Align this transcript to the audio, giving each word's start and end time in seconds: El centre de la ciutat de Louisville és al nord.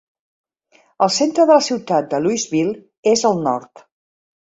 El 1.05 1.11
centre 1.17 1.45
de 1.49 1.57
la 1.59 1.65
ciutat 1.65 2.07
de 2.13 2.21
Louisville 2.23 3.11
és 3.13 3.25
al 3.31 3.39
nord. 3.49 3.85